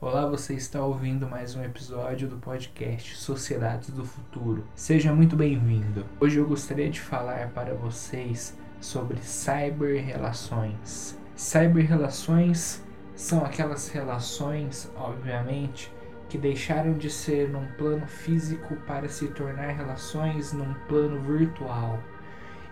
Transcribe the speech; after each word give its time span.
Olá, 0.00 0.24
você 0.26 0.54
está 0.54 0.80
ouvindo 0.80 1.26
mais 1.26 1.56
um 1.56 1.64
episódio 1.64 2.28
do 2.28 2.36
podcast 2.36 3.16
Sociedades 3.16 3.90
do 3.90 4.04
Futuro. 4.04 4.64
Seja 4.72 5.12
muito 5.12 5.34
bem-vindo. 5.34 6.06
Hoje 6.20 6.38
eu 6.38 6.46
gostaria 6.46 6.88
de 6.88 7.00
falar 7.00 7.48
para 7.48 7.74
vocês 7.74 8.56
sobre 8.80 9.20
cyber-relações. 9.20 11.18
Cyber-relações 11.34 12.80
são 13.16 13.44
aquelas 13.44 13.88
relações, 13.88 14.88
obviamente, 14.94 15.92
que 16.28 16.38
deixaram 16.38 16.96
de 16.96 17.10
ser 17.10 17.48
num 17.50 17.66
plano 17.72 18.06
físico 18.06 18.76
para 18.86 19.08
se 19.08 19.26
tornar 19.26 19.72
relações 19.72 20.52
num 20.52 20.74
plano 20.86 21.20
virtual. 21.22 21.98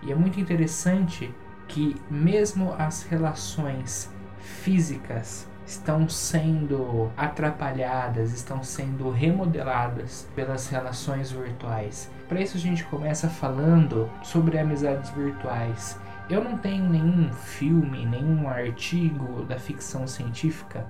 E 0.01 0.13
é 0.13 0.15
muito 0.15 0.39
interessante 0.39 1.35
que, 1.67 1.97
mesmo 2.09 2.73
as 2.79 3.03
relações 3.03 4.15
físicas 4.39 5.49
estão 5.67 6.09
sendo 6.09 7.11
atrapalhadas, 7.17 8.33
estão 8.33 8.62
sendo 8.62 9.11
remodeladas 9.11 10.29
pelas 10.34 10.69
relações 10.69 11.33
virtuais. 11.33 12.11
Para 12.29 12.41
isso 12.41 12.56
a 12.56 12.61
gente 12.61 12.84
começa 12.84 13.29
falando 13.29 14.09
sobre 14.23 14.59
amizades 14.59 15.11
virtuais. 15.11 15.98
Eu 16.30 16.42
não 16.42 16.56
tenho 16.56 16.89
nenhum 16.89 17.33
filme, 17.33 18.06
nenhum 18.06 18.48
artigo 18.48 19.45
da 19.45 19.59
ficção 19.59 20.06
científica 20.06 20.87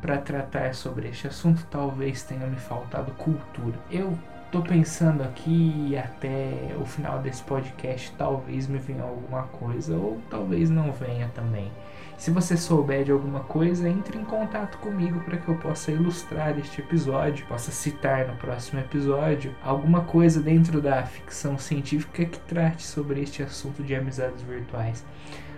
para 0.00 0.18
tratar 0.18 0.74
sobre 0.74 1.08
este 1.08 1.26
assunto, 1.26 1.66
talvez 1.70 2.22
tenha 2.22 2.46
me 2.46 2.56
faltado 2.56 3.10
cultura. 3.12 3.76
Eu 3.90 4.16
tô 4.50 4.62
pensando 4.62 5.22
aqui 5.22 5.96
até 5.96 6.74
o 6.80 6.84
final 6.84 7.18
desse 7.18 7.42
podcast, 7.42 8.12
talvez 8.16 8.66
me 8.66 8.78
venha 8.78 9.02
alguma 9.02 9.42
coisa 9.44 9.96
ou 9.96 10.20
talvez 10.30 10.70
não 10.70 10.92
venha 10.92 11.30
também. 11.34 11.70
Se 12.16 12.30
você 12.30 12.56
souber 12.56 13.04
de 13.04 13.12
alguma 13.12 13.40
coisa, 13.40 13.88
entre 13.88 14.18
em 14.18 14.24
contato 14.24 14.78
comigo 14.78 15.20
para 15.20 15.36
que 15.36 15.48
eu 15.48 15.56
possa 15.56 15.92
ilustrar 15.92 16.58
este 16.58 16.80
episódio, 16.80 17.46
possa 17.46 17.70
citar 17.70 18.26
no 18.26 18.36
próximo 18.36 18.80
episódio 18.80 19.54
alguma 19.62 20.00
coisa 20.00 20.40
dentro 20.40 20.80
da 20.80 21.04
ficção 21.04 21.58
científica 21.58 22.24
que 22.24 22.38
trate 22.40 22.84
sobre 22.84 23.20
este 23.20 23.42
assunto 23.42 23.82
de 23.82 23.94
amizades 23.94 24.40
virtuais. 24.42 25.04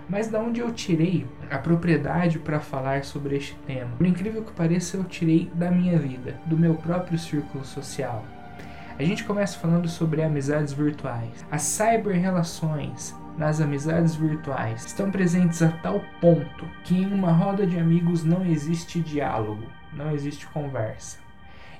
Mas 0.09 0.27
da 0.27 0.39
onde 0.39 0.59
eu 0.59 0.73
tirei 0.73 1.25
a 1.49 1.57
propriedade 1.59 2.39
para 2.39 2.59
falar 2.59 3.05
sobre 3.05 3.37
este 3.37 3.55
tema? 3.65 3.91
Por 3.95 4.07
incrível 4.07 4.43
que 4.43 4.51
pareça, 4.51 4.97
eu 4.97 5.03
tirei 5.05 5.49
da 5.53 5.71
minha 5.71 5.97
vida, 5.97 6.35
do 6.45 6.57
meu 6.57 6.73
próprio 6.73 7.17
círculo 7.17 7.63
social. 7.63 8.25
A 8.99 9.03
gente 9.05 9.23
começa 9.23 9.57
falando 9.57 9.87
sobre 9.87 10.21
amizades 10.21 10.73
virtuais. 10.73 11.45
As 11.49 11.61
cyber-relações 11.61 13.15
nas 13.37 13.61
amizades 13.61 14.13
virtuais 14.13 14.85
estão 14.85 15.09
presentes 15.09 15.61
a 15.61 15.69
tal 15.69 16.01
ponto 16.19 16.65
que 16.83 16.97
em 16.97 17.05
uma 17.05 17.31
roda 17.31 17.65
de 17.65 17.79
amigos 17.79 18.25
não 18.25 18.45
existe 18.45 18.99
diálogo, 18.99 19.63
não 19.93 20.11
existe 20.11 20.45
conversa. 20.47 21.17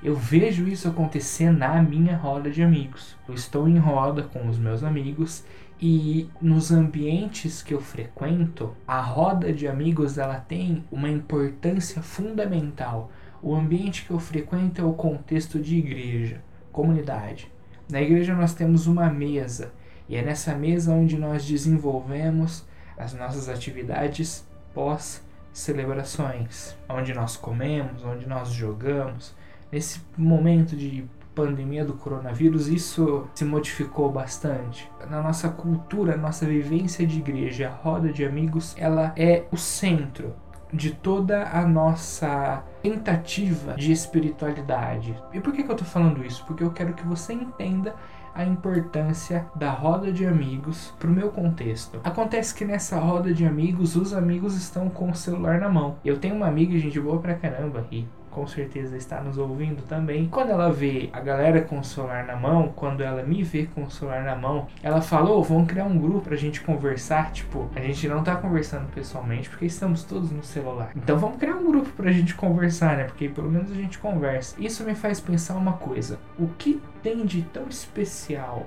Eu 0.02 0.16
vejo 0.16 0.66
isso 0.66 0.88
acontecer 0.88 1.52
na 1.52 1.84
minha 1.84 2.16
roda 2.16 2.50
de 2.50 2.64
amigos. 2.64 3.17
Eu 3.28 3.33
estou 3.33 3.67
em 3.67 3.78
roda 3.78 4.23
com 4.23 4.48
os 4.48 4.58
meus 4.58 4.81
amigos 4.81 5.44
e 5.78 6.30
nos 6.42 6.72
ambientes 6.72 7.61
que 7.61 7.73
eu 7.73 7.81
frequento, 7.81 8.73
a 8.88 9.02
roda 9.02 9.52
de 9.52 9.67
amigos 9.67 10.17
ela 10.17 10.39
tem 10.39 10.86
uma 10.89 11.09
importância 11.09 12.02
fundamental. 12.02 13.11
O 13.42 13.54
ambiente 13.54 14.06
que 14.06 14.11
eu 14.11 14.20
frequento 14.20 14.80
é 14.80 14.86
o 14.86 14.94
contexto 14.94 15.59
de 15.59 15.76
igreja 15.78 16.48
comunidade. 16.80 17.52
Na 17.90 18.02
igreja 18.02 18.34
nós 18.34 18.54
temos 18.54 18.88
uma 18.88 19.10
mesa 19.10 19.74
e 20.08 20.16
é 20.16 20.22
nessa 20.22 20.56
mesa 20.56 20.94
onde 20.94 21.18
nós 21.18 21.46
desenvolvemos 21.46 22.66
as 22.98 23.14
nossas 23.14 23.50
atividades 23.50 24.48
pós 24.74 25.22
celebrações, 25.52 26.78
onde 26.88 27.14
nós 27.14 27.36
comemos, 27.36 28.06
onde 28.06 28.26
nós 28.26 28.50
jogamos. 28.50 29.36
Nesse 29.70 30.00
momento 30.16 30.74
de 30.74 31.06
pandemia 31.36 31.84
do 31.84 31.96
coronavírus, 31.96 32.70
isso 32.70 33.28
se 33.36 33.44
modificou 33.44 34.10
bastante. 34.10 34.90
Na 35.10 35.22
nossa 35.22 35.50
cultura, 35.50 36.16
nossa 36.16 36.45
vivência 36.45 37.06
de 37.06 37.20
igreja, 37.20 37.68
a 37.68 37.72
roda 37.72 38.10
de 38.10 38.23
amigos, 38.23 38.73
ela 38.78 39.14
é 39.18 39.44
o 39.52 39.58
centro 39.58 40.34
de 40.72 40.92
toda 40.92 41.50
a 41.50 41.66
nossa 41.66 42.64
tentativa 42.82 43.74
de 43.74 43.92
espiritualidade. 43.92 45.18
E 45.34 45.40
por 45.40 45.54
que, 45.54 45.64
que 45.64 45.70
eu 45.70 45.76
estou 45.76 45.88
falando 45.88 46.24
isso? 46.24 46.46
Porque 46.46 46.64
eu 46.64 46.72
quero 46.72 46.94
que 46.94 47.06
você 47.06 47.34
entenda 47.34 47.96
a 48.34 48.46
importância 48.46 49.48
da 49.56 49.72
roda 49.72 50.12
de 50.12 50.26
amigos 50.26 50.94
para 51.00 51.10
o 51.10 51.14
meu 51.14 51.30
contexto. 51.30 52.00
Acontece 52.04 52.54
que 52.54 52.64
nessa 52.64 52.98
roda 52.98 53.34
de 53.34 53.46
amigos, 53.46 53.96
os 53.96 54.14
amigos 54.14 54.56
estão 54.56 54.90
com 54.90 55.10
o 55.10 55.16
celular 55.16 55.60
na 55.60 55.68
mão. 55.68 55.98
Eu 56.06 56.18
tenho 56.20 56.36
uma 56.36 56.48
amiga, 56.48 56.78
gente 56.78 57.00
boa 57.00 57.20
pra 57.20 57.34
caramba, 57.34 57.86
e 57.92 58.08
com 58.39 58.48
certeza 58.48 58.95
está 58.95 59.20
nos 59.20 59.38
ouvindo 59.38 59.82
também. 59.82 60.30
Quando 60.30 60.52
ela 60.52 60.72
vê 60.72 61.10
a 61.11 61.20
galera 61.20 61.60
com 61.60 61.80
o 61.80 61.83
celular 61.83 62.26
na 62.26 62.38
mão, 62.38 62.72
quando 62.73 63.02
ela 63.02 63.22
me 63.22 63.44
vê 63.44 63.67
com 63.76 63.83
o 63.83 63.92
celular 63.92 64.23
na 64.23 64.33
mão, 64.33 64.66
ela 64.82 65.02
falou: 65.02 65.39
oh, 65.39 65.44
vamos 65.44 65.67
criar 65.67 65.83
um 65.83 66.00
grupo 66.00 66.22
pra 66.22 66.38
gente 66.38 66.61
conversar. 66.61 67.33
Tipo, 67.33 67.70
a 67.76 67.82
gente 67.82 68.08
não 68.08 68.23
tá 68.23 68.38
conversando 68.38 68.89
pessoalmente 68.94 69.50
porque 69.50 69.66
estamos 69.66 70.05
todos 70.05 70.32
no 70.32 70.42
celular. 70.42 70.92
Então 70.95 71.17
vamos 71.17 71.38
criar 71.38 71.55
um 71.55 71.66
grupo 71.66 71.89
pra 71.89 72.14
gente 72.14 72.33
conversar, 72.33 72.95
né? 72.95 73.04
Porque 73.04 73.27
pelo 73.27 73.52
menos 73.52 73.70
a 73.72 73.76
gente 73.76 74.00
conversa. 74.00 74.56
Isso 74.58 74.86
me 74.86 74.95
faz 74.95 75.20
pensar 75.20 75.56
uma 75.56 75.73
coisa: 75.73 76.17
o 76.38 76.48
que 76.58 76.82
tem 77.04 77.26
de 77.26 77.42
tão 77.42 77.67
especial 77.67 78.66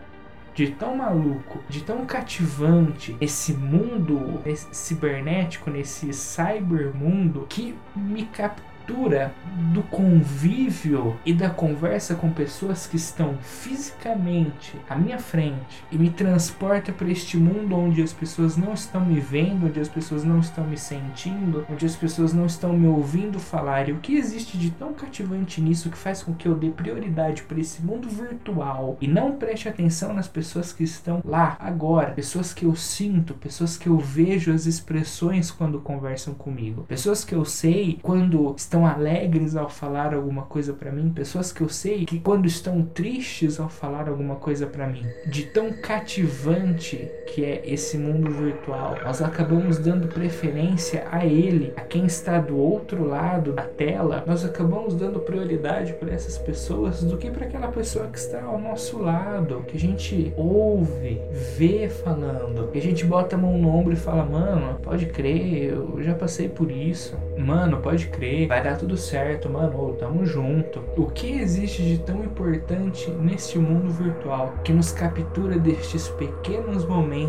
de 0.54 0.69
tão 0.72 0.97
maluco, 0.97 1.60
de 1.66 1.83
tão 1.83 2.04
cativante 2.04 3.16
esse 3.22 3.54
mundo 3.54 4.39
esse 4.44 4.69
cibernético, 4.71 5.71
nesse 5.71 6.12
cybermundo 6.12 7.47
que 7.49 7.75
me 7.97 8.27
captou 8.27 8.72
cultura 8.82 9.32
do 9.72 9.82
convívio 9.84 11.16
e 11.25 11.32
da 11.32 11.48
conversa 11.48 12.15
com 12.15 12.31
pessoas 12.31 12.87
que 12.87 12.97
estão 12.97 13.37
fisicamente 13.41 14.75
à 14.88 14.97
minha 14.97 15.19
frente 15.19 15.84
e 15.91 15.97
me 15.97 16.10
transporta 16.10 16.92
para 16.92 17.10
este 17.10 17.37
mundo 17.37 17.76
onde 17.76 18.03
as 18.03 18.12
pessoas 18.12 18.56
não 18.56 18.72
estão 18.72 19.04
me 19.04 19.21
vendo, 19.21 19.66
onde 19.66 19.78
as 19.78 19.88
pessoas 19.88 20.25
não 20.25 20.41
estão 20.41 20.65
me 20.65 20.76
sentindo, 20.76 21.65
onde 21.71 21.87
as 21.87 21.94
pessoas 21.94 22.32
não 22.32 22.47
estão 22.47 22.72
me 22.72 22.87
ouvindo 22.87 23.38
falar. 23.38 23.88
E 23.88 23.92
o 23.92 23.98
que 23.98 24.16
existe 24.16 24.59
de 24.59 24.71
tão 24.71 24.92
cativante 24.92 25.60
nisso 25.60 25.91
que 25.91 25.98
faz 25.98 26.22
com 26.22 26.34
que 26.34 26.48
eu 26.48 26.54
dê 26.54 26.71
prioridade 26.71 27.42
para 27.42 27.60
esse 27.60 27.82
mundo 27.82 28.09
virtual 28.09 28.97
e 29.00 29.06
não 29.06 29.32
preste 29.32 29.69
atenção 29.69 30.12
nas 30.12 30.28
pessoas 30.28 30.72
que 30.72 30.82
estão 30.82 31.22
lá 31.25 31.56
agora, 31.60 32.12
pessoas 32.12 32.53
que 32.53 32.65
eu 32.65 32.75
sinto, 32.75 33.34
pessoas 33.34 33.76
que 33.76 33.88
eu 33.88 33.98
vejo 33.98 34.53
as 34.53 34.66
expressões 34.66 35.50
quando 35.50 35.81
conversam 35.81 36.34
comigo, 36.34 36.84
pessoas 36.88 37.25
que 37.25 37.34
eu 37.34 37.44
sei 37.44 37.98
quando 38.03 38.54
estão 38.72 38.87
alegres 38.87 39.55
ao 39.55 39.69
falar 39.69 40.15
alguma 40.15 40.44
coisa 40.44 40.72
para 40.72 40.91
mim, 40.91 41.10
pessoas 41.10 41.53
que 41.53 41.60
eu 41.60 41.69
sei 41.69 42.06
que 42.06 42.19
quando 42.19 42.47
estão 42.47 42.83
tristes 42.83 43.60
ao 43.60 43.69
falar 43.69 44.09
alguma 44.09 44.37
coisa 44.37 44.66
para 44.66 44.87
mim, 44.87 45.05
de 45.27 45.43
tão 45.43 45.71
cativante 45.75 47.06
que 47.32 47.47
é 47.47 47.62
esse 47.65 47.97
mundo 47.97 48.31
virtual, 48.31 48.94
nós 49.03 49.22
acabamos 49.22 49.78
dando 49.78 50.06
preferência 50.06 51.06
a 51.10 51.25
ele, 51.25 51.72
a 51.78 51.81
quem 51.81 52.04
está 52.04 52.38
do 52.38 52.59
outro 52.59 53.09
lado 53.09 53.54
da 53.54 53.62
tela, 53.62 54.22
nós 54.26 54.44
acabamos 54.44 54.94
dando 54.94 55.19
prioridade 55.19 55.94
para 55.94 56.12
essas 56.12 56.37
pessoas 56.37 57.03
do 57.03 57.16
que 57.16 57.31
para 57.31 57.47
aquela 57.47 57.69
pessoa 57.69 58.06
que 58.09 58.19
está 58.19 58.42
ao 58.42 58.59
nosso 58.59 58.98
lado, 58.98 59.65
que 59.66 59.78
a 59.78 59.81
gente 59.81 60.31
ouve, 60.37 61.22
vê 61.56 61.88
falando, 61.88 62.69
que 62.71 62.76
a 62.76 62.82
gente 62.82 63.06
bota 63.06 63.34
a 63.34 63.38
mão 63.38 63.56
no 63.56 63.75
ombro 63.75 63.94
e 63.94 63.97
fala, 63.97 64.26
mano, 64.26 64.78
pode 64.82 65.06
crer, 65.06 65.72
eu 65.72 66.03
já 66.03 66.15
passei 66.15 66.50
por 66.50 66.71
isso, 66.71 67.16
mano, 67.38 67.78
pode 67.78 68.09
crer, 68.09 68.47
vai 68.47 68.62
dar 68.62 68.76
tudo 68.76 68.94
certo, 68.94 69.48
mano, 69.48 69.97
tamo 69.98 70.26
junto. 70.26 70.84
O 70.98 71.06
que 71.06 71.32
existe 71.32 71.82
de 71.82 71.97
tão 71.97 72.22
importante 72.22 73.10
neste 73.10 73.59
mundo 73.59 73.91
virtual 73.91 74.53
que 74.62 74.72
nos 74.72 74.92
captura 74.92 75.59
destes 75.59 76.09
pequenos 76.09 76.84
momentos 76.84 77.22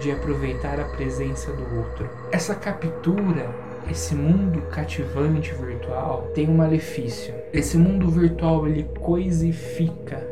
de 0.00 0.10
aproveitar 0.10 0.80
a 0.80 0.84
presença 0.84 1.52
do 1.52 1.78
outro? 1.78 2.08
Essa 2.32 2.54
captura 2.54 3.48
esse 3.90 4.14
mundo 4.14 4.62
cativante 4.70 5.52
virtual 5.54 6.30
tem 6.34 6.48
um 6.48 6.56
malefício. 6.56 7.34
Esse 7.52 7.76
mundo 7.76 8.08
virtual 8.08 8.66
ele 8.66 8.84
coisifica 8.98 10.26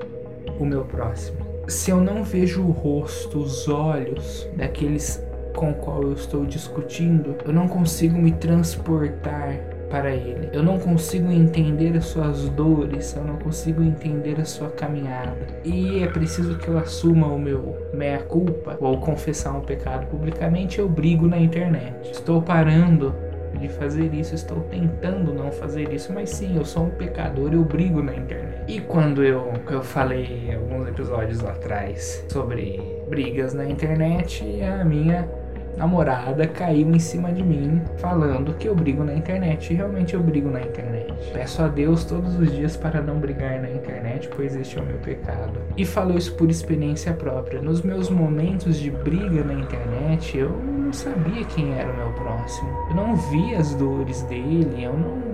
o 0.59 0.65
meu 0.65 0.85
próximo. 0.85 1.39
Se 1.69 1.91
eu 1.91 2.01
não 2.01 2.25
vejo 2.25 2.63
o 2.63 2.71
rosto, 2.71 3.39
os 3.39 3.69
olhos 3.69 4.49
daqueles 4.57 5.23
com 5.55 5.75
qual 5.75 6.03
eu 6.03 6.15
estou 6.15 6.47
discutindo, 6.47 7.37
eu 7.45 7.53
não 7.53 7.69
consigo 7.69 8.19
me 8.19 8.33
transportar 8.33 9.61
para 9.93 10.11
Ele. 10.11 10.49
Eu 10.55 10.63
não 10.63 10.79
consigo 10.79 11.31
entender 11.31 11.95
as 11.95 12.07
suas 12.07 12.49
dores, 12.49 13.15
eu 13.15 13.23
não 13.23 13.37
consigo 13.37 13.83
entender 13.83 14.41
a 14.41 14.45
sua 14.47 14.71
caminhada. 14.71 15.47
E 15.63 16.03
é 16.03 16.07
preciso 16.07 16.57
que 16.57 16.67
eu 16.67 16.79
assuma 16.79 17.27
o 17.27 17.39
meu 17.39 17.77
meia-culpa 17.93 18.79
ou 18.81 18.97
confessar 18.99 19.55
um 19.55 19.61
pecado 19.61 20.07
publicamente. 20.07 20.79
Eu 20.79 20.89
brigo 20.89 21.29
na 21.29 21.39
internet. 21.39 22.11
Estou 22.11 22.41
parando 22.41 23.15
de 23.61 23.69
fazer 23.69 24.15
isso, 24.15 24.35
estou 24.35 24.61
tentando 24.63 25.35
não 25.35 25.53
fazer 25.53 25.93
isso, 25.93 26.11
mas 26.11 26.31
sim, 26.31 26.57
eu 26.57 26.65
sou 26.65 26.85
um 26.85 26.91
pecador, 26.91 27.53
eu 27.53 27.63
brigo 27.63 28.03
na 28.03 28.15
internet. 28.15 28.65
E 28.67 28.81
quando 28.81 29.23
eu, 29.23 29.53
eu 29.71 29.83
falei 29.83 30.55
alguns 30.55 30.89
episódios 30.89 31.45
atrás 31.45 32.25
sobre 32.31 32.81
brigas 33.11 33.53
na 33.53 33.69
internet, 33.69 34.43
a 34.63 34.83
minha 34.87 35.29
namorada 35.77 36.47
caiu 36.47 36.91
em 36.91 36.99
cima 36.99 37.33
de 37.33 37.43
mim 37.43 37.83
falando 37.99 38.55
que 38.55 38.69
eu 38.69 38.75
brigo 38.75 39.05
na 39.05 39.15
internet. 39.15 39.73
E 39.73 39.77
realmente 39.77 40.15
eu 40.15 40.23
brigo 40.23 40.51
na 40.51 40.61
internet. 40.61 41.13
Peço 41.33 41.63
a 41.63 41.69
Deus 41.69 42.05
todos 42.05 42.39
os 42.39 42.53
dias 42.53 42.77
para 42.77 43.01
não 43.01 43.19
brigar 43.19 43.61
na 43.61 43.71
internet, 43.71 44.29
pois 44.35 44.55
este 44.57 44.79
é 44.79 44.83
o 44.83 44.85
meu 44.85 44.99
pecado. 44.99 45.59
E 45.77 45.85
falo 45.85 46.17
isso 46.17 46.35
por 46.35 46.51
experiência 46.51 47.13
própria. 47.13 47.61
Nos 47.61 47.83
meus 47.83 48.11
momentos 48.11 48.77
de 48.79 48.91
briga 48.91 49.45
na 49.45 49.55
internet, 49.55 50.37
eu 50.37 50.51
não 50.51 50.93
sabia 50.93 51.45
quem 51.45 51.75
era 51.75 51.91
o 51.91 51.97
meu 51.97 52.13
próximo. 52.13 52.69
Eu 52.91 52.97
não 52.97 53.17
via 53.17 53.59
as 53.59 53.75
dores 53.75 54.23
dele, 54.23 54.85
eu 54.85 54.93
não 54.93 55.33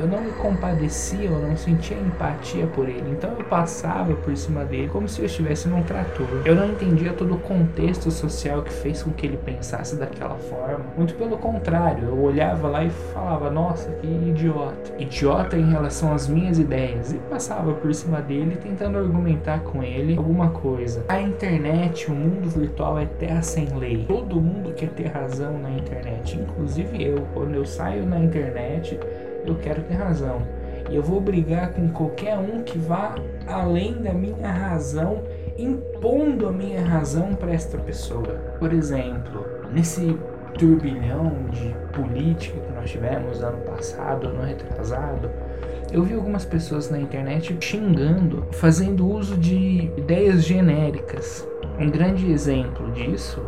eu 0.00 0.06
não 0.06 0.22
me 0.22 0.32
compadecia, 0.32 1.28
eu 1.28 1.38
não 1.38 1.56
sentia 1.56 1.96
empatia 1.96 2.66
por 2.68 2.88
ele. 2.88 3.10
Então 3.10 3.30
eu 3.38 3.44
passava 3.44 4.14
por 4.14 4.34
cima 4.34 4.64
dele 4.64 4.88
como 4.88 5.06
se 5.06 5.20
eu 5.20 5.26
estivesse 5.26 5.68
num 5.68 5.82
trator. 5.82 6.26
Eu 6.44 6.54
não 6.54 6.70
entendia 6.70 7.12
todo 7.12 7.34
o 7.34 7.38
contexto 7.38 8.10
social 8.10 8.62
que 8.62 8.72
fez 8.72 9.02
com 9.02 9.10
que 9.10 9.26
ele 9.26 9.36
pensasse 9.36 9.96
daquela 9.96 10.36
forma. 10.36 10.86
Muito 10.96 11.14
pelo 11.14 11.36
contrário, 11.36 12.08
eu 12.08 12.18
olhava 12.18 12.66
lá 12.68 12.84
e 12.84 12.90
falava: 12.90 13.50
Nossa, 13.50 13.90
que 13.92 14.06
idiota. 14.06 14.92
Idiota 14.98 15.56
em 15.58 15.70
relação 15.70 16.14
às 16.14 16.26
minhas 16.26 16.58
ideias. 16.58 17.12
E 17.12 17.18
passava 17.18 17.74
por 17.74 17.92
cima 17.94 18.22
dele 18.22 18.56
tentando 18.56 18.96
argumentar 18.96 19.60
com 19.60 19.82
ele 19.82 20.16
alguma 20.16 20.50
coisa. 20.50 21.04
A 21.08 21.20
internet, 21.20 22.10
o 22.10 22.14
mundo 22.14 22.48
virtual 22.48 22.98
é 22.98 23.04
terra 23.04 23.42
sem 23.42 23.66
lei. 23.76 24.06
Todo 24.06 24.40
mundo 24.40 24.72
quer 24.72 24.88
ter 24.90 25.08
razão 25.08 25.58
na 25.58 25.70
internet, 25.70 26.38
inclusive 26.38 27.02
eu. 27.02 27.26
Quando 27.34 27.54
eu 27.54 27.66
saio 27.66 28.06
na 28.06 28.18
internet 28.18 28.98
eu 29.44 29.56
quero 29.56 29.82
ter 29.82 29.94
razão. 29.94 30.42
E 30.90 30.96
eu 30.96 31.02
vou 31.02 31.20
brigar 31.20 31.72
com 31.72 31.88
qualquer 31.88 32.36
um 32.38 32.62
que 32.62 32.78
vá 32.78 33.14
além 33.46 33.94
da 34.02 34.12
minha 34.12 34.50
razão, 34.50 35.22
impondo 35.56 36.48
a 36.48 36.52
minha 36.52 36.82
razão 36.82 37.34
para 37.34 37.52
esta 37.52 37.78
pessoa. 37.78 38.40
Por 38.58 38.72
exemplo, 38.72 39.44
nesse 39.72 40.16
turbilhão 40.58 41.32
de 41.50 41.74
política 41.92 42.58
que 42.60 42.72
nós 42.72 42.90
tivemos 42.90 43.42
ano 43.42 43.58
passado, 43.58 44.28
ano 44.28 44.42
retrasado, 44.42 45.30
eu 45.92 46.02
vi 46.02 46.14
algumas 46.14 46.44
pessoas 46.44 46.90
na 46.90 47.00
internet 47.00 47.56
xingando, 47.60 48.46
fazendo 48.52 49.08
uso 49.08 49.36
de 49.36 49.90
ideias 49.96 50.44
genéricas. 50.44 51.46
Um 51.78 51.90
grande 51.90 52.30
exemplo 52.30 52.90
disso 52.92 53.44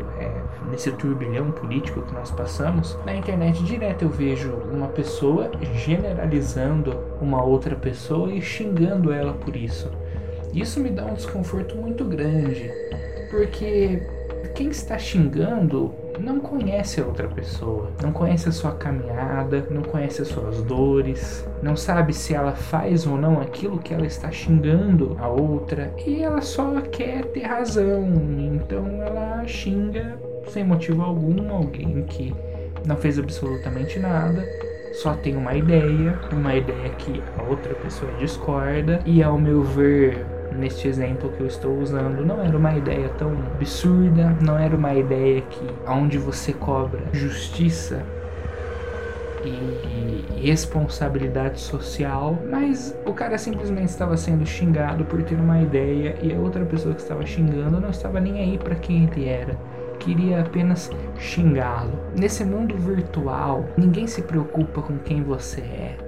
nesse 0.71 0.91
turbilhão 0.93 1.51
político 1.51 2.03
que 2.03 2.15
nós 2.15 2.31
passamos, 2.31 2.97
na 3.05 3.15
internet 3.15 3.63
direto 3.65 4.03
eu 4.03 4.09
vejo 4.09 4.53
uma 4.73 4.89
pessoa 4.89 5.51
generalizando 5.75 6.97
uma 7.21 7.43
outra 7.43 7.77
pessoa 7.77 8.33
e 8.33 8.41
xingando 8.41 9.13
ela 9.13 9.33
por 9.33 9.57
isso. 9.57 9.91
Isso 10.53 10.81
me 10.81 10.91
dá 10.91 11.05
um 11.05 11.15
desconforto 11.15 11.77
muito 11.77 12.05
grande, 12.05 12.71
porque 13.31 14.03
quem 14.55 14.69
está 14.69 14.99
xingando 14.99 15.95
não 16.21 16.39
conhece 16.39 17.01
a 17.01 17.07
outra 17.07 17.27
pessoa, 17.27 17.91
não 18.03 18.13
conhece 18.13 18.49
a 18.49 18.53
sua 18.53 18.73
caminhada, 18.73 19.67
não 19.71 19.83
conhece 19.83 20.21
as 20.23 20.29
suas 20.29 20.63
dores, 20.63 21.49
não 21.63 21.75
sabe 21.75 22.13
se 22.13 22.35
ela 22.35 22.53
faz 22.53 23.07
ou 23.07 23.17
não 23.17 23.41
aquilo 23.41 23.79
que 23.79 23.95
ela 23.95 24.07
está 24.07 24.31
xingando 24.31 25.17
a 25.19 25.29
outra 25.29 25.95
e 26.07 26.23
ela 26.23 26.43
só 26.43 26.81
quer 26.83 27.25
ter 27.27 27.45
razão, 27.45 28.05
então 28.39 28.87
ela 29.03 29.47
xinga 29.47 30.19
sem 30.49 30.65
motivo 30.65 31.03
algum 31.03 31.50
alguém 31.50 32.03
que 32.03 32.35
não 32.87 32.97
fez 32.97 33.19
absolutamente 33.19 33.99
nada, 33.99 34.47
só 34.93 35.15
tem 35.15 35.37
uma 35.37 35.55
ideia, 35.55 36.19
uma 36.33 36.55
ideia 36.55 36.91
que 36.91 37.23
a 37.39 37.43
outra 37.43 37.75
pessoa 37.75 38.11
discorda 38.19 39.00
e 39.06 39.23
ao 39.23 39.39
meu 39.39 39.62
ver 39.62 40.27
neste 40.55 40.87
exemplo 40.87 41.31
que 41.31 41.41
eu 41.41 41.47
estou 41.47 41.79
usando, 41.79 42.25
não 42.27 42.43
era 42.43 42.56
uma 42.56 42.77
ideia 42.77 43.09
tão 43.11 43.31
absurda, 43.55 44.37
não 44.41 44.59
era 44.59 44.77
uma 44.77 44.94
ideia 44.94 45.41
que 45.41 45.67
aonde 45.87 46.19
você 46.19 46.53
cobra 46.53 47.00
justiça 47.12 48.05
e 49.44 50.25
responsabilidade 50.41 51.61
social, 51.61 52.39
mas 52.50 52.97
o 53.06 53.15
cara 53.15 53.39
simplesmente 53.39 53.89
estava 53.89 54.17
sendo 54.17 54.44
xingado 54.44 55.05
por 55.05 55.23
ter 55.23 55.37
uma 55.37 55.61
ideia 55.62 56.17
e 56.23 56.35
a 56.35 56.39
outra 56.39 56.65
pessoa 56.65 56.94
que 56.94 57.00
estava 57.00 57.25
xingando 57.25 57.81
não 57.81 57.91
estava 57.91 58.21
nem 58.21 58.41
aí 58.41 58.59
para 58.59 58.75
quem 58.75 59.09
ele 59.11 59.29
era 59.29 59.56
queria 60.03 60.41
apenas 60.41 60.91
xingá-lo. 61.17 61.99
Nesse 62.19 62.45
mundo 62.45 62.77
virtual, 62.77 63.65
ninguém 63.77 64.07
se 64.07 64.23
preocupa 64.23 64.83
com 64.83 64.99
quem 64.99 65.23
você 65.23 65.61
é, 65.61 65.99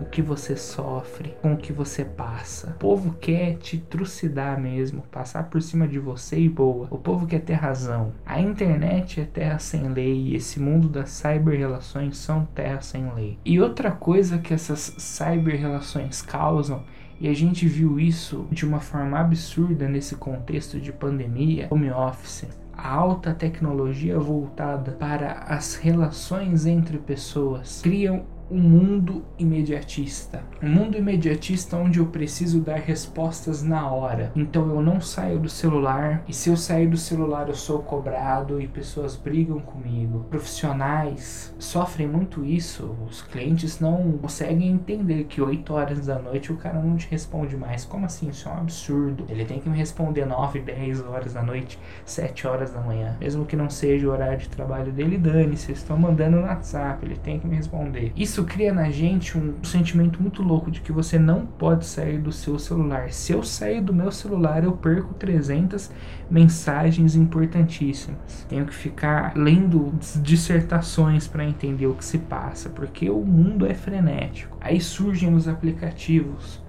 o 0.00 0.04
que 0.04 0.20
você 0.20 0.54
sofre, 0.54 1.34
com 1.40 1.54
o 1.54 1.56
que 1.56 1.72
você 1.72 2.04
passa. 2.04 2.68
O 2.70 2.74
povo 2.74 3.14
quer 3.18 3.56
te 3.56 3.78
trucidar 3.78 4.60
mesmo, 4.60 5.02
passar 5.10 5.44
por 5.44 5.62
cima 5.62 5.88
de 5.88 5.98
você 5.98 6.38
e 6.38 6.48
boa. 6.48 6.88
O 6.90 6.98
povo 6.98 7.26
quer 7.26 7.40
ter 7.40 7.54
razão. 7.54 8.12
A 8.26 8.38
internet 8.38 9.20
é 9.20 9.24
terra 9.24 9.58
sem 9.58 9.88
lei 9.88 10.36
esse 10.36 10.60
mundo 10.60 10.88
das 10.88 11.08
cyber-relações 11.10 12.18
são 12.18 12.44
terra 12.44 12.82
sem 12.82 13.10
lei. 13.14 13.38
E 13.44 13.58
outra 13.58 13.90
coisa 13.90 14.38
que 14.38 14.52
essas 14.52 14.94
cyber-relações 14.98 16.20
causam 16.20 16.84
e 17.18 17.28
a 17.28 17.34
gente 17.34 17.66
viu 17.66 17.98
isso 18.00 18.46
de 18.50 18.66
uma 18.66 18.80
forma 18.80 19.18
absurda 19.18 19.88
nesse 19.88 20.16
contexto 20.16 20.80
de 20.80 20.92
pandemia, 20.92 21.68
home 21.70 21.90
office 21.90 22.61
a 22.76 22.88
alta 22.88 23.34
tecnologia 23.34 24.18
voltada 24.18 24.92
para 24.92 25.44
as 25.48 25.74
relações 25.74 26.66
entre 26.66 26.98
pessoas 26.98 27.80
criam 27.82 28.24
um 28.52 28.60
mundo 28.60 29.24
imediatista. 29.38 30.42
Um 30.62 30.68
mundo 30.68 30.98
imediatista 30.98 31.74
onde 31.78 31.98
eu 31.98 32.06
preciso 32.06 32.60
dar 32.60 32.76
respostas 32.76 33.62
na 33.62 33.90
hora. 33.90 34.30
Então 34.36 34.68
eu 34.68 34.82
não 34.82 35.00
saio 35.00 35.38
do 35.38 35.48
celular 35.48 36.22
e 36.28 36.34
se 36.34 36.50
eu 36.50 36.56
sair 36.56 36.86
do 36.86 36.98
celular 36.98 37.48
eu 37.48 37.54
sou 37.54 37.78
cobrado 37.78 38.60
e 38.60 38.68
pessoas 38.68 39.16
brigam 39.16 39.58
comigo. 39.58 40.26
Profissionais 40.28 41.54
sofrem 41.58 42.06
muito 42.06 42.44
isso. 42.44 42.94
Os 43.08 43.22
clientes 43.22 43.80
não 43.80 44.18
conseguem 44.18 44.68
entender 44.68 45.24
que 45.24 45.40
8 45.40 45.72
horas 45.72 46.06
da 46.06 46.18
noite 46.18 46.52
o 46.52 46.56
cara 46.56 46.78
não 46.78 46.96
te 46.96 47.08
responde 47.10 47.56
mais. 47.56 47.86
Como 47.86 48.04
assim? 48.04 48.28
Isso 48.28 48.50
é 48.50 48.52
um 48.52 48.58
absurdo. 48.58 49.24
Ele 49.30 49.46
tem 49.46 49.60
que 49.60 49.68
me 49.68 49.78
responder 49.78 50.26
9, 50.26 50.60
10 50.60 51.00
horas 51.06 51.32
da 51.32 51.42
noite, 51.42 51.78
7 52.04 52.46
horas 52.46 52.70
da 52.70 52.80
manhã. 52.80 53.16
Mesmo 53.18 53.46
que 53.46 53.56
não 53.56 53.70
seja 53.70 54.06
o 54.06 54.10
horário 54.10 54.38
de 54.38 54.48
trabalho 54.50 54.92
dele, 54.92 55.16
dane-se. 55.16 55.72
Estão 55.72 55.96
mandando 55.96 56.36
no 56.36 56.42
WhatsApp, 56.42 57.04
ele 57.04 57.16
tem 57.16 57.40
que 57.40 57.46
me 57.46 57.56
responder. 57.56 58.12
Isso 58.14 58.41
isso 58.42 58.44
cria 58.44 58.72
na 58.72 58.90
gente 58.90 59.38
um 59.38 59.62
sentimento 59.62 60.20
muito 60.20 60.42
louco 60.42 60.70
de 60.70 60.80
que 60.80 60.90
você 60.90 61.18
não 61.18 61.46
pode 61.46 61.86
sair 61.86 62.18
do 62.18 62.32
seu 62.32 62.58
celular. 62.58 63.12
Se 63.12 63.32
eu 63.32 63.42
sair 63.44 63.80
do 63.80 63.94
meu 63.94 64.10
celular, 64.10 64.64
eu 64.64 64.72
perco 64.72 65.14
300 65.14 65.90
mensagens 66.28 67.14
importantíssimas. 67.14 68.44
Tenho 68.48 68.66
que 68.66 68.74
ficar 68.74 69.36
lendo 69.36 69.92
dissertações 70.20 71.28
para 71.28 71.44
entender 71.44 71.86
o 71.86 71.94
que 71.94 72.04
se 72.04 72.18
passa, 72.18 72.68
porque 72.68 73.08
o 73.08 73.20
mundo 73.20 73.64
é 73.64 73.74
frenético. 73.74 74.56
Aí 74.60 74.80
surgem 74.80 75.32
os 75.34 75.46
aplicativos 75.46 76.60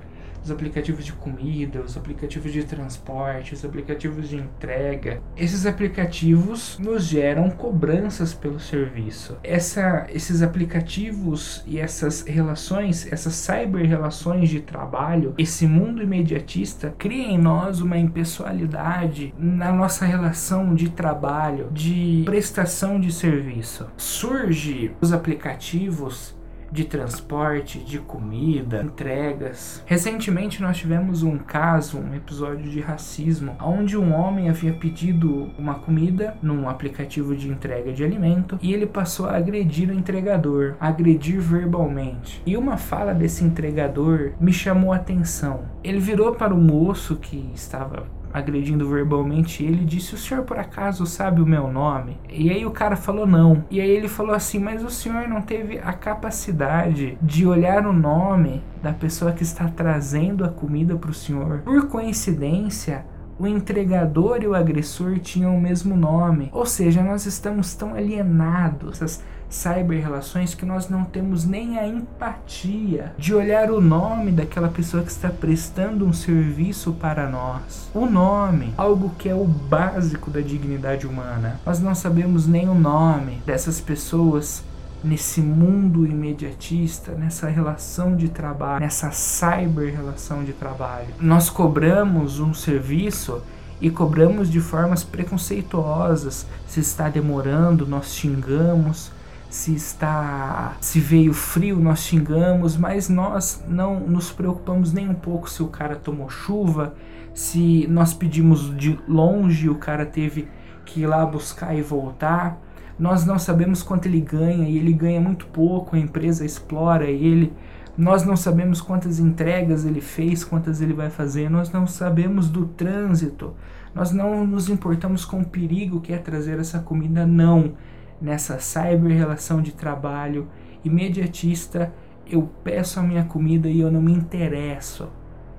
os 0.43 0.51
aplicativos 0.51 1.05
de 1.05 1.13
comida, 1.13 1.81
os 1.81 1.95
aplicativos 1.95 2.51
de 2.51 2.63
transporte, 2.63 3.53
os 3.53 3.63
aplicativos 3.63 4.29
de 4.29 4.38
entrega. 4.38 5.21
Esses 5.38 5.65
aplicativos 5.65 6.77
nos 6.79 7.05
geram 7.05 7.50
cobranças 7.50 8.33
pelo 8.33 8.59
serviço. 8.59 9.38
Essa, 9.43 10.05
esses 10.09 10.41
aplicativos 10.41 11.63
e 11.65 11.79
essas 11.79 12.21
relações, 12.21 13.12
essas 13.12 13.33
cyber 13.33 13.88
relações 13.88 14.50
de 14.50 14.59
trabalho, 14.59 15.33
esse 15.38 15.65
mundo 15.65 16.01
imediatista 16.01 16.93
cria 16.97 17.27
em 17.27 17.38
nós 17.38 17.79
uma 17.79 17.97
impessoalidade 17.97 19.33
na 19.38 19.71
nossa 19.71 20.05
relação 20.05 20.75
de 20.75 20.89
trabalho, 20.89 21.69
de 21.71 22.23
prestação 22.25 23.00
de 23.00 23.12
serviço. 23.12 23.88
Surge 23.97 24.91
os 25.01 25.13
aplicativos 25.13 26.35
de 26.74 26.84
transporte, 26.86 27.77
de 27.80 28.00
comida, 28.00 28.82
entregas. 28.82 29.84
Recentemente 29.86 30.60
nós 30.60 30.75
tivemos 30.75 31.22
um 31.22 31.38
caso, 31.38 32.00
um 32.00 32.15
episódio 32.15 32.70
de 32.70 32.82
racismo, 32.82 33.56
onde 33.62 33.96
um 33.96 34.12
homem 34.12 34.50
havia 34.50 34.74
pedido 34.74 35.51
uma 35.58 35.75
comida 35.75 36.36
num 36.42 36.68
aplicativo 36.68 37.36
de 37.36 37.48
entrega 37.48 37.94
de 37.94 38.03
alimento 38.03 38.58
e 38.60 38.74
ele 38.74 38.88
passou 38.88 39.27
a 39.27 39.38
agredir 39.38 39.89
o 39.89 39.94
entregador, 39.94 40.75
agredir 40.80 41.39
verbalmente. 41.39 42.42
E 42.44 42.58
uma 42.58 42.75
fala 42.75 43.13
desse 43.13 43.44
entregador 43.44 44.32
me 44.39 44.51
chamou 44.51 44.92
a 44.92 44.96
atenção. 44.96 45.65
Ele 45.84 46.00
virou 46.00 46.34
para 46.34 46.56
o 46.56 46.58
moço 46.58 47.18
que 47.18 47.51
estava 47.53 48.03
agredindo 48.33 48.89
verbalmente 48.89 49.63
ele, 49.63 49.85
disse: 49.85 50.15
O 50.15 50.17
senhor 50.17 50.43
por 50.43 50.57
acaso 50.57 51.05
sabe 51.05 51.41
o 51.41 51.45
meu 51.45 51.71
nome? 51.71 52.17
E 52.29 52.49
aí 52.49 52.65
o 52.65 52.71
cara 52.71 52.95
falou 52.95 53.27
não. 53.27 53.63
E 53.69 53.79
aí 53.79 53.89
ele 53.89 54.07
falou 54.07 54.35
assim: 54.35 54.59
Mas 54.59 54.83
o 54.83 54.89
senhor 54.89 55.27
não 55.27 55.41
teve 55.41 55.79
a 55.79 55.93
capacidade 55.93 57.17
de 57.21 57.45
olhar 57.45 57.85
o 57.85 57.93
nome 57.93 58.63
da 58.81 58.91
pessoa 58.91 59.31
que 59.31 59.43
está 59.43 59.67
trazendo 59.67 60.43
a 60.43 60.49
comida 60.49 60.95
para 60.95 61.11
o 61.11 61.13
senhor? 61.13 61.59
Por 61.59 61.87
coincidência, 61.87 63.05
O 63.43 63.47
entregador 63.47 64.41
e 64.41 64.47
o 64.47 64.55
agressor 64.55 65.19
tinham 65.19 65.53
o 65.53 65.59
mesmo 65.59 65.97
nome. 65.97 66.50
Ou 66.53 66.65
seja, 66.65 67.03
nós 67.03 67.25
estamos 67.25 67.73
tão 67.73 67.93
alienados 67.93 69.01
essas 69.01 69.21
cyber-relações 69.50 70.55
que 70.55 70.65
nós 70.65 70.88
não 70.88 71.03
temos 71.03 71.43
nem 71.43 71.77
a 71.77 71.85
empatia 71.85 73.13
de 73.17 73.35
olhar 73.35 73.69
o 73.69 73.81
nome 73.81 74.31
daquela 74.31 74.69
pessoa 74.69 75.03
que 75.03 75.12
está 75.12 75.27
prestando 75.27 76.07
um 76.07 76.13
serviço 76.13 76.93
para 76.93 77.27
nós. 77.27 77.91
O 77.93 78.05
nome, 78.05 78.73
algo 78.77 79.12
que 79.19 79.27
é 79.27 79.35
o 79.35 79.43
básico 79.43 80.31
da 80.31 80.39
dignidade 80.39 81.05
humana. 81.05 81.59
Nós 81.65 81.81
não 81.81 81.93
sabemos 81.93 82.47
nem 82.47 82.69
o 82.69 82.73
nome 82.73 83.41
dessas 83.45 83.81
pessoas 83.81 84.63
nesse 85.03 85.41
mundo 85.41 86.05
imediatista, 86.05 87.12
nessa 87.12 87.50
relação 87.50 88.15
de 88.15 88.29
trabalho, 88.29 88.81
nessa 88.81 89.12
cyber 89.12 89.93
relação 89.93 90.43
de 90.43 90.53
trabalho. 90.53 91.07
Nós 91.19 91.50
cobramos 91.50 92.39
um 92.39 92.53
serviço 92.53 93.41
e 93.81 93.89
cobramos 93.89 94.50
de 94.50 94.62
formas 94.62 95.03
preconceituosas. 95.03 96.48
Se 96.65 96.79
está 96.79 97.10
demorando, 97.10 97.86
nós 97.86 98.15
xingamos. 98.15 99.12
Se 99.50 99.75
está, 99.75 100.75
se 100.81 101.00
veio 101.00 101.31
frio, 101.31 101.77
nós 101.77 102.00
xingamos, 102.00 102.75
mas 102.75 103.07
nós 103.07 103.63
não 103.67 104.00
nos 104.00 104.31
preocupamos 104.31 104.91
nem 104.91 105.07
um 105.07 105.13
pouco 105.13 105.48
se 105.48 105.62
o 105.62 105.67
cara 105.67 105.95
tomou 105.95 106.27
chuva, 106.27 106.95
se 107.36 107.86
nós 107.88 108.15
pedimos 108.15 108.75
de 108.75 109.00
longe, 109.07 109.69
o 109.69 109.75
cara 109.75 110.07
teve 110.07 110.48
que 110.86 111.01
ir 111.01 111.05
lá 111.05 111.24
buscar 111.24 111.75
e 111.75 111.83
voltar. 111.83 112.60
Nós 113.03 113.25
não 113.25 113.38
sabemos 113.38 113.83
quanto 113.83 114.05
ele 114.05 114.22
ganha 114.22 114.65
e 114.65 114.77
ele 114.77 114.93
ganha 114.93 115.19
muito 115.19 115.45
pouco, 115.48 115.93
a 115.93 116.00
empresa 116.00 116.45
explora 116.45 117.03
ele. 117.03 117.51
Nós 117.98 118.24
não 118.24 118.38
sabemos 118.38 118.79
quantas 118.79 119.19
entregas 119.19 119.83
ele 119.83 120.00
fez, 120.00 120.45
quantas 120.45 120.79
ele 120.79 120.93
vai 120.93 121.10
fazer, 121.10 121.50
nós 121.50 121.69
não 121.69 121.86
sabemos 121.86 122.50
do 122.50 122.65
trânsito, 122.65 123.55
nós 123.93 124.13
não 124.13 124.48
nos 124.48 124.69
importamos 124.69 125.25
com 125.25 125.41
o 125.41 125.45
perigo 125.45 126.00
que 126.00 126.13
é 126.13 126.17
trazer 126.17 126.57
essa 126.60 126.79
comida, 126.79 127.25
não. 127.25 127.74
Nessa 128.22 128.57
cyber 128.57 129.17
relação 129.17 129.62
de 129.62 129.74
trabalho 129.74 130.48
imediatista, 130.81 131.93
eu 132.25 132.50
peço 132.63 133.01
a 133.01 133.03
minha 133.03 133.25
comida 133.25 133.67
e 133.67 133.81
eu 133.81 133.91
não 133.91 134.01
me 134.01 134.13
interesso 134.13 135.10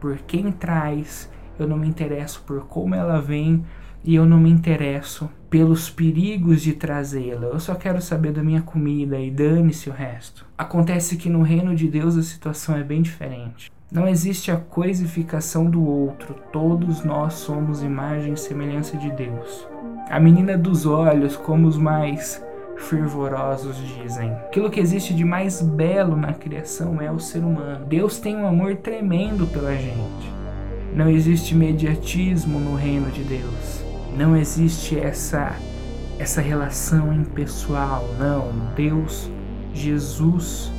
por 0.00 0.16
quem 0.16 0.50
traz, 0.50 1.30
eu 1.58 1.68
não 1.68 1.76
me 1.76 1.86
interesso 1.86 2.42
por 2.46 2.64
como 2.68 2.94
ela 2.94 3.20
vem, 3.20 3.62
e 4.04 4.14
eu 4.14 4.26
não 4.26 4.38
me 4.38 4.50
interesso 4.50 5.30
pelos 5.48 5.88
perigos 5.88 6.60
de 6.60 6.74
trazê-la. 6.74 7.46
Eu 7.46 7.58
só 7.58 7.74
quero 7.74 8.02
saber 8.02 8.32
da 8.32 8.42
minha 8.42 8.60
comida 8.60 9.18
e 9.18 9.30
dane-se 9.30 9.88
o 9.88 9.92
resto. 9.92 10.44
Acontece 10.58 11.16
que 11.16 11.30
no 11.30 11.42
reino 11.42 11.74
de 11.74 11.88
Deus 11.88 12.16
a 12.16 12.22
situação 12.22 12.76
é 12.76 12.82
bem 12.82 13.00
diferente. 13.00 13.72
Não 13.90 14.08
existe 14.08 14.50
a 14.50 14.56
coisificação 14.56 15.70
do 15.70 15.84
outro, 15.84 16.34
todos 16.52 17.04
nós 17.04 17.34
somos 17.34 17.82
imagem 17.82 18.32
e 18.32 18.36
semelhança 18.36 18.96
de 18.96 19.10
Deus. 19.12 19.66
A 20.10 20.18
menina 20.18 20.58
dos 20.58 20.84
olhos, 20.84 21.36
como 21.36 21.68
os 21.68 21.78
mais 21.78 22.44
fervorosos 22.76 23.76
dizem. 23.76 24.32
Aquilo 24.32 24.70
que 24.70 24.80
existe 24.80 25.14
de 25.14 25.24
mais 25.24 25.62
belo 25.62 26.16
na 26.16 26.32
criação 26.32 27.00
é 27.00 27.10
o 27.10 27.20
ser 27.20 27.38
humano. 27.38 27.86
Deus 27.86 28.18
tem 28.18 28.36
um 28.36 28.46
amor 28.46 28.76
tremendo 28.76 29.46
pela 29.46 29.74
gente. 29.74 30.32
Não 30.94 31.08
existe 31.08 31.54
mediatismo 31.54 32.58
no 32.58 32.74
reino 32.74 33.10
de 33.10 33.22
Deus. 33.22 33.83
Não 34.16 34.36
existe 34.36 34.98
essa 34.98 35.56
essa 36.18 36.40
relação 36.40 37.12
impessoal, 37.12 38.08
não. 38.18 38.52
Deus, 38.76 39.28
Jesus 39.72 40.72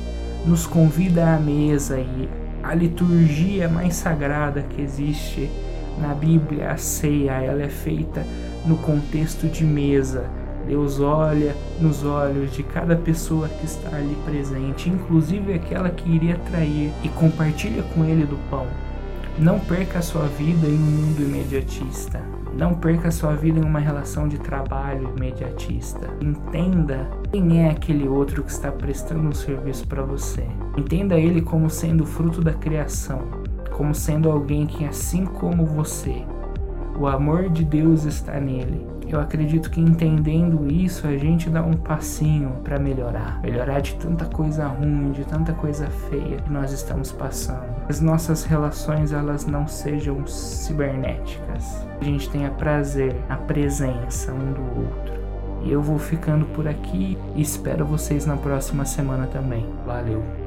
nos 0.46 0.66
convida 0.66 1.34
à 1.34 1.38
mesa 1.38 1.98
e 1.98 2.28
a 2.62 2.74
liturgia 2.74 3.68
mais 3.68 3.94
sagrada 3.94 4.62
que 4.62 4.80
existe 4.80 5.50
na 5.98 6.14
Bíblia, 6.14 6.72
a 6.72 6.76
ceia, 6.76 7.32
ela 7.32 7.62
é 7.62 7.68
feita 7.68 8.24
no 8.64 8.76
contexto 8.76 9.46
de 9.46 9.64
mesa. 9.64 10.24
Deus 10.66 11.00
olha 11.00 11.54
nos 11.80 12.04
olhos 12.04 12.52
de 12.52 12.62
cada 12.62 12.96
pessoa 12.96 13.48
que 13.48 13.64
está 13.64 13.96
ali 13.96 14.16
presente, 14.24 14.88
inclusive 14.88 15.54
aquela 15.54 15.90
que 15.90 16.10
iria 16.10 16.36
trair, 16.50 16.92
e 17.04 17.08
compartilha 17.10 17.82
com 17.94 18.04
ele 18.04 18.26
do 18.26 18.36
pão. 18.50 18.66
Não 19.38 19.60
perca 19.60 19.98
a 19.98 20.02
sua 20.02 20.26
vida 20.28 20.66
em 20.66 20.72
um 20.72 20.78
mundo 20.78 21.22
imediatista. 21.22 22.22
Não 22.56 22.72
perca 22.72 23.08
a 23.08 23.12
sua 23.12 23.34
vida 23.34 23.58
em 23.58 23.62
uma 23.62 23.78
relação 23.78 24.26
de 24.26 24.38
trabalho 24.38 25.12
imediatista. 25.14 26.08
Entenda 26.22 27.06
quem 27.30 27.62
é 27.66 27.70
aquele 27.70 28.08
outro 28.08 28.42
que 28.42 28.50
está 28.50 28.72
prestando 28.72 29.28
um 29.28 29.34
serviço 29.34 29.86
para 29.86 30.02
você. 30.02 30.46
Entenda 30.74 31.20
ele 31.20 31.42
como 31.42 31.68
sendo 31.68 32.06
fruto 32.06 32.40
da 32.40 32.54
criação, 32.54 33.20
como 33.72 33.94
sendo 33.94 34.30
alguém 34.30 34.66
que, 34.66 34.86
assim 34.86 35.26
como 35.26 35.66
você, 35.66 36.24
o 36.98 37.06
amor 37.06 37.50
de 37.50 37.62
Deus 37.62 38.04
está 38.04 38.40
nele 38.40 38.95
eu 39.08 39.20
acredito 39.20 39.70
que 39.70 39.80
entendendo 39.80 40.70
isso, 40.70 41.06
a 41.06 41.16
gente 41.16 41.48
dá 41.48 41.62
um 41.62 41.74
passinho 41.74 42.50
para 42.64 42.78
melhorar. 42.78 43.40
Melhorar 43.40 43.80
de 43.80 43.94
tanta 43.94 44.24
coisa 44.24 44.66
ruim, 44.66 45.12
de 45.12 45.24
tanta 45.24 45.52
coisa 45.52 45.86
feia 45.86 46.38
que 46.38 46.52
nós 46.52 46.72
estamos 46.72 47.12
passando. 47.12 47.66
As 47.88 48.00
nossas 48.00 48.44
relações, 48.44 49.12
elas 49.12 49.46
não 49.46 49.66
sejam 49.66 50.26
cibernéticas. 50.26 51.86
A 52.00 52.04
gente 52.04 52.28
tenha 52.30 52.50
prazer 52.50 53.14
na 53.28 53.36
presença 53.36 54.32
um 54.32 54.52
do 54.52 54.80
outro. 54.80 55.14
E 55.62 55.72
eu 55.72 55.82
vou 55.82 55.98
ficando 55.98 56.44
por 56.46 56.68
aqui 56.68 57.18
e 57.34 57.42
espero 57.42 57.84
vocês 57.84 58.26
na 58.26 58.36
próxima 58.36 58.84
semana 58.84 59.26
também. 59.26 59.66
Valeu! 59.84 60.45